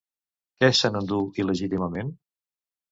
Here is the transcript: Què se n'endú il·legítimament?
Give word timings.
Què 0.63 0.69
se 0.79 0.91
n'endú 0.95 1.21
il·legítimament? 1.45 2.15